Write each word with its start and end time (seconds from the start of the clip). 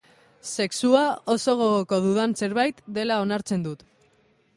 Sexua 0.51 1.01
oso 1.33 1.53
gogoko 1.59 1.99
dudan 2.05 2.33
zerbait 2.41 2.81
dela 2.97 3.19
onartzen 3.27 3.67
dut. 3.69 3.85